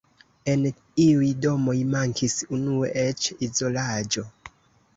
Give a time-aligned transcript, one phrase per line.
[0.53, 0.63] En
[1.03, 4.29] iuj domoj mankis unue eĉ izolaĝo.